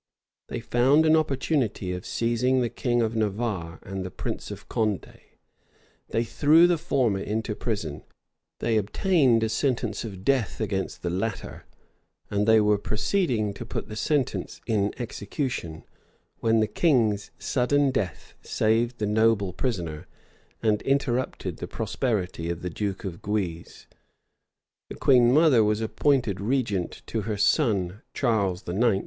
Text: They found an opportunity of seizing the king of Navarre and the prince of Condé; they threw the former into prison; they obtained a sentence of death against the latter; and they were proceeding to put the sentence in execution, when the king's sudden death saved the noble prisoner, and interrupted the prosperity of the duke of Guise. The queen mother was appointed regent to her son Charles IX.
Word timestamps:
They 0.47 0.61
found 0.61 1.05
an 1.05 1.15
opportunity 1.15 1.91
of 1.91 2.07
seizing 2.07 2.61
the 2.61 2.71
king 2.71 3.03
of 3.03 3.15
Navarre 3.15 3.77
and 3.83 4.03
the 4.03 4.09
prince 4.09 4.49
of 4.49 4.67
Condé; 4.67 5.19
they 6.09 6.23
threw 6.23 6.65
the 6.65 6.79
former 6.79 7.19
into 7.19 7.53
prison; 7.53 8.01
they 8.61 8.77
obtained 8.77 9.43
a 9.43 9.47
sentence 9.49 10.03
of 10.03 10.25
death 10.25 10.59
against 10.59 11.03
the 11.03 11.11
latter; 11.11 11.65
and 12.31 12.47
they 12.47 12.59
were 12.59 12.79
proceeding 12.79 13.53
to 13.53 13.63
put 13.63 13.89
the 13.89 13.95
sentence 13.95 14.59
in 14.65 14.91
execution, 14.97 15.83
when 16.39 16.61
the 16.61 16.65
king's 16.67 17.29
sudden 17.37 17.91
death 17.91 18.33
saved 18.41 18.97
the 18.97 19.05
noble 19.05 19.53
prisoner, 19.53 20.07
and 20.63 20.81
interrupted 20.81 21.57
the 21.57 21.67
prosperity 21.67 22.49
of 22.49 22.63
the 22.63 22.71
duke 22.71 23.03
of 23.03 23.21
Guise. 23.21 23.85
The 24.89 24.95
queen 24.95 25.31
mother 25.31 25.63
was 25.63 25.79
appointed 25.79 26.41
regent 26.41 27.03
to 27.05 27.21
her 27.21 27.37
son 27.37 28.01
Charles 28.15 28.67
IX. 28.67 28.97